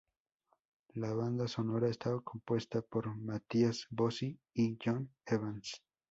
La 0.95 1.13
banda 1.13 1.47
sonora 1.47 1.87
está 1.87 2.19
compuesta 2.21 2.81
por 2.81 3.15
Matthias 3.15 3.85
Bossi 3.91 4.35
y 4.51 4.75
Jon 4.83 5.11
Evans. 5.27 5.83